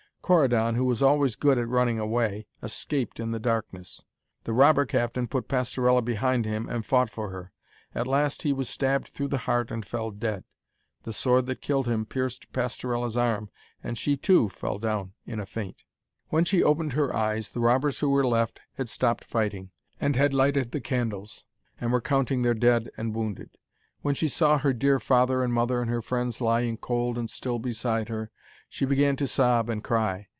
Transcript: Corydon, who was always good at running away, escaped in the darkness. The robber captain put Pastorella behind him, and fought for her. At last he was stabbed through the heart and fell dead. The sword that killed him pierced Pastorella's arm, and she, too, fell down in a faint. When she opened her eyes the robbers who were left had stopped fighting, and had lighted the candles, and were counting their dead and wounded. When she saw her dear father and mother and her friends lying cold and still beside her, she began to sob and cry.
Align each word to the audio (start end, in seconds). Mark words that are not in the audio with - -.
Corydon, 0.23 0.75
who 0.75 0.85
was 0.85 1.01
always 1.01 1.35
good 1.35 1.57
at 1.57 1.67
running 1.67 1.99
away, 1.99 2.47
escaped 2.63 3.19
in 3.19 3.31
the 3.31 3.39
darkness. 3.39 4.01
The 4.45 4.53
robber 4.53 4.85
captain 4.85 5.27
put 5.27 5.49
Pastorella 5.49 6.01
behind 6.01 6.45
him, 6.45 6.69
and 6.69 6.85
fought 6.85 7.09
for 7.09 7.31
her. 7.31 7.51
At 7.93 8.07
last 8.07 8.43
he 8.43 8.53
was 8.53 8.69
stabbed 8.69 9.09
through 9.09 9.27
the 9.27 9.39
heart 9.39 9.71
and 9.71 9.85
fell 9.85 10.09
dead. 10.09 10.45
The 11.03 11.11
sword 11.11 11.47
that 11.47 11.59
killed 11.61 11.85
him 11.85 12.05
pierced 12.05 12.49
Pastorella's 12.53 13.17
arm, 13.17 13.49
and 13.83 13.97
she, 13.97 14.15
too, 14.15 14.47
fell 14.47 14.79
down 14.79 15.11
in 15.25 15.41
a 15.41 15.45
faint. 15.45 15.83
When 16.29 16.45
she 16.45 16.63
opened 16.63 16.93
her 16.93 17.13
eyes 17.13 17.49
the 17.49 17.59
robbers 17.59 17.99
who 17.99 18.09
were 18.09 18.25
left 18.25 18.61
had 18.75 18.87
stopped 18.87 19.25
fighting, 19.25 19.71
and 19.99 20.15
had 20.15 20.33
lighted 20.33 20.71
the 20.71 20.79
candles, 20.79 21.43
and 21.81 21.91
were 21.91 21.99
counting 21.99 22.41
their 22.41 22.53
dead 22.53 22.89
and 22.95 23.13
wounded. 23.13 23.57
When 24.01 24.15
she 24.15 24.29
saw 24.29 24.59
her 24.59 24.71
dear 24.73 24.97
father 24.97 25.43
and 25.43 25.51
mother 25.51 25.81
and 25.81 25.91
her 25.91 26.01
friends 26.01 26.39
lying 26.39 26.77
cold 26.77 27.17
and 27.17 27.29
still 27.29 27.59
beside 27.59 28.07
her, 28.07 28.31
she 28.67 28.85
began 28.85 29.17
to 29.17 29.27
sob 29.27 29.69
and 29.69 29.83
cry. 29.83 30.25